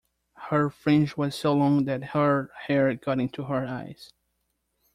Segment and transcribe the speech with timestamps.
[0.49, 4.11] Her fringe was so long that her hair got into her eyes